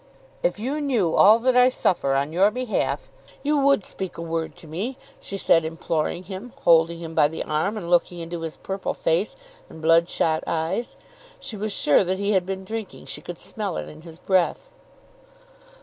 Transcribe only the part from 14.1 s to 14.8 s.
breath.